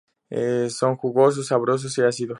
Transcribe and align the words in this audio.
Son 0.71 0.95
jugosos, 0.97 1.45
sabrosos 1.47 1.95
y 1.99 2.01
ácidos. 2.01 2.29